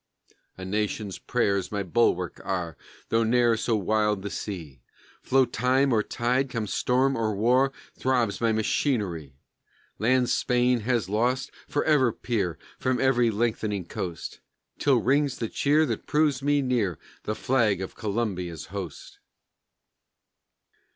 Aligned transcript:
_A 0.57 0.65
nation's 0.65 1.19
prayers 1.19 1.71
my 1.71 1.83
bulwark 1.83 2.41
are 2.43 2.75
Though 3.09 3.23
ne'er 3.23 3.55
so 3.55 3.75
wild 3.75 4.23
the 4.23 4.31
sea; 4.31 4.81
Flow 5.21 5.45
time 5.45 5.93
or 5.93 6.01
tide, 6.01 6.49
come 6.49 6.65
storm 6.65 7.15
or 7.15 7.31
star, 7.35 7.71
Throbs 7.99 8.41
my 8.41 8.51
machinery. 8.51 9.35
Lands 9.99 10.33
Spain 10.33 10.79
has 10.79 11.07
lost 11.07 11.51
forever 11.67 12.11
peer 12.11 12.57
From 12.79 12.99
every 12.99 13.29
lengthening 13.29 13.85
coast, 13.85 14.39
Till 14.79 14.97
rings 14.97 15.37
the 15.37 15.49
cheer 15.49 15.85
that 15.85 16.07
proves 16.07 16.41
me 16.41 16.63
near 16.63 16.97
The 17.25 17.35
flag 17.35 17.79
of 17.79 17.93
Columbia's 17.93 18.65
host. 18.73 19.19